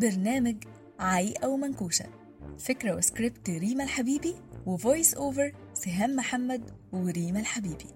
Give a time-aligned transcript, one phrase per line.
[0.00, 0.56] برنامج
[0.98, 2.04] عايقة ومنكوشة
[2.58, 4.34] فكرة وسكريبت ريما الحبيبي
[4.66, 7.86] وفويس أوفر سهام محمد وريما الحبيبي.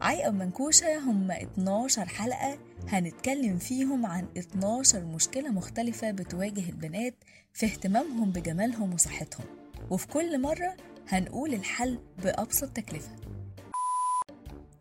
[0.00, 2.58] عايقة ومنكوشة هم 12 حلقة
[2.88, 7.14] هنتكلم فيهم عن 12 مشكلة مختلفة بتواجه البنات
[7.52, 9.46] في اهتمامهم بجمالهم وصحتهم.
[9.90, 10.76] وفي كل مرة
[11.08, 13.16] هنقول الحل بأبسط تكلفة.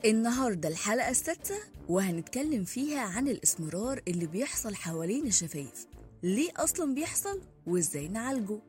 [0.06, 1.56] النهاردة الحلقة السادسة
[1.90, 5.89] وهنتكلم فيها عن الإسمرار اللي بيحصل حوالين الشفايف.
[6.24, 8.60] ليه أصلا بيحصل وإزاي نعالجه؟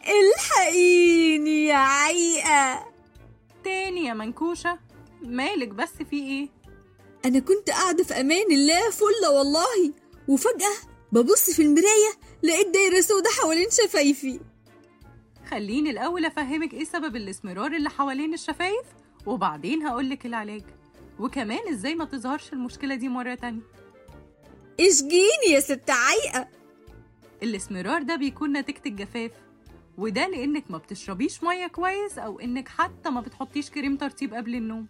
[0.00, 2.86] الحقيني يا عايقة.
[3.64, 4.78] تاني يا منكوشة.
[5.22, 6.48] مالك بس في إيه؟
[7.24, 9.92] أنا كنت قاعدة في أمان الله فلة والله
[10.28, 10.74] وفجأة
[11.12, 14.40] ببص في المراية لقيت دايرة سودة حوالين شفايفي.
[15.50, 18.86] خليني الأول أفهمك إيه سبب الاسمرار اللي حوالين الشفايف
[19.26, 20.62] وبعدين هقولك العلاج.
[21.18, 23.60] وكمان إزاي ما تظهرش المشكلة دي مرة تانية.
[24.80, 26.48] اشجيني يا ست عيقة؟
[27.42, 29.30] الاسمرار ده بيكون نتيجة الجفاف
[29.98, 34.86] وده لأنك ما بتشربيش مية كويس أو إنك حتى ما بتحطيش كريم ترطيب قبل النوم.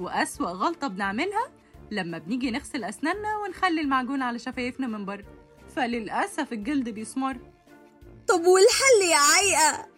[0.00, 1.50] وأسوأ غلطة بنعملها
[1.90, 5.24] لما بنيجي نغسل أسناننا ونخلي المعجون على شفايفنا من بره.
[5.76, 7.36] فللأسف الجلد بيسمر.
[8.28, 9.88] طب والحل يا عيقة؟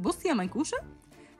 [0.00, 0.78] بصي يا منكوشة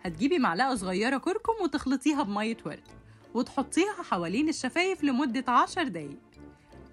[0.02, 2.88] هتجيبي معلقة صغيرة كركم وتخلطيها بمية ورد
[3.34, 6.18] وتحطيها حوالين الشفايف لمدة عشر دقايق.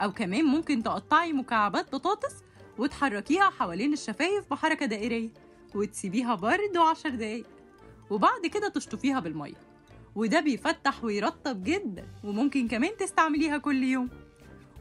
[0.01, 2.35] أو كمان ممكن تقطعي مكعبات بطاطس
[2.77, 5.29] وتحركيها حوالين الشفايف بحركة دائرية
[5.75, 7.45] وتسيبيها برضه عشر دقايق.
[8.09, 9.67] وبعد كده تشطفيها بالمية.
[10.15, 14.09] وده بيفتح ويرطب جدا وممكن كمان تستعمليها كل يوم.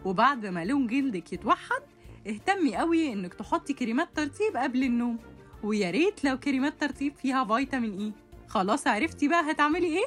[0.05, 1.83] وبعد ما لون جلدك يتوحد
[2.27, 5.19] اهتمي قوي إنك تحطي كريمات ترطيب قبل النوم.
[5.63, 8.13] ويا ريت لو كريمات ترطيب فيها فيتامين اي
[8.49, 10.07] خلاص عرفتي بقى هتعملي إيه؟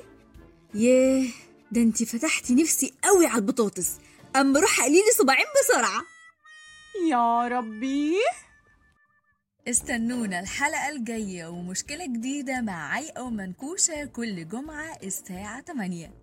[0.73, 1.27] ياه
[1.71, 3.97] ده أنتي فتحتي نفسي قوي على البطاطس.
[4.35, 6.01] اما روح قليلي صباعين بسرعة.
[7.09, 8.15] يا ربي.
[9.67, 16.13] استنونا الحلقة الجاية ومشكلة جديدة مع عيقة ومنكوشة كل جمعة الساعة 8